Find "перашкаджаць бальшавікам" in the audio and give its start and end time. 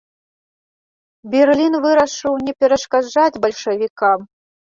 2.63-4.19